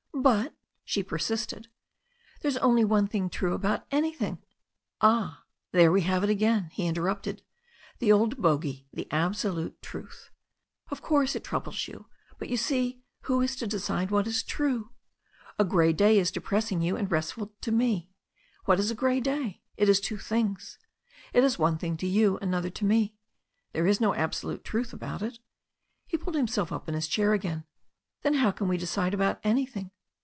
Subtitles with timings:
[0.13, 0.53] "But,"
[0.85, 1.67] she persisted,
[2.41, 4.37] "there's only one thing true about an3rthing
[4.73, 7.41] *' "Ah, there we have it again," he interrupted.
[7.97, 9.81] "The old bogy, the truth absolute.
[10.91, 12.05] Of course it troubles you.
[12.37, 14.91] But, you see, who is to decide what is true?
[15.57, 18.11] A grey day is de pressing to you and restful to me.
[18.65, 19.63] What is a grey day?
[19.75, 20.77] It is two things.
[21.33, 23.15] It is one thing to you, another to me.
[23.71, 25.39] There is no absolute truth about it."
[26.05, 27.63] He pulled himself up in his chair again.
[28.21, 29.89] "Then how can one decide about anything?"